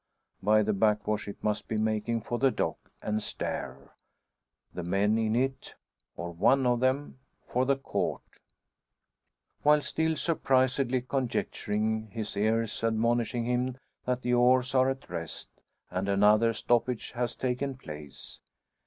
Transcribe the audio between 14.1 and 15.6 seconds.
the oars are at rest,